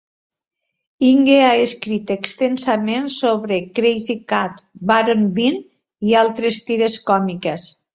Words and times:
Inge 1.09 1.35
ha 1.47 1.51
escrit 1.65 2.15
extensament 2.15 3.07
sobre 3.19 3.61
"Krazy 3.81 4.19
Kat", 4.35 4.67
"Baron 4.95 5.33
Bean" 5.41 5.65
i 6.13 6.21
altres 6.27 6.63
tires 6.69 7.03
còmiques. 7.11 7.75